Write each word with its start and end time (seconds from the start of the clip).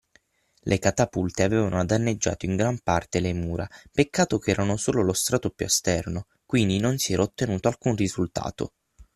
Le 0.61 0.79
catapulte 0.79 1.43
avevano 1.43 1.85
danneggiato 1.85 2.47
in 2.47 2.55
gran 2.55 2.79
parte 2.79 3.19
le 3.19 3.33
mura, 3.33 3.69
peccato 3.91 4.39
che 4.39 4.49
erano 4.49 4.75
solo 4.75 5.03
lo 5.03 5.13
strato 5.13 5.51
più 5.51 5.67
esterno, 5.67 6.25
quindi 6.43 6.79
non 6.79 6.97
si 6.97 7.13
era 7.13 7.21
ottenuto 7.21 7.67
alcun 7.67 7.95
risultato. 7.95 8.73